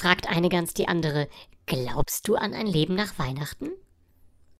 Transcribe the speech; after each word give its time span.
fragt 0.00 0.30
eine 0.30 0.48
ganz 0.48 0.72
die 0.72 0.88
andere. 0.88 1.28
Glaubst 1.66 2.26
du 2.26 2.34
an 2.34 2.54
ein 2.54 2.66
Leben 2.66 2.94
nach 2.94 3.18
Weihnachten? 3.18 3.68